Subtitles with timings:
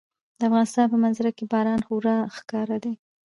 [0.37, 2.93] د افغانستان په منظره کې باران خورا ښکاره دی.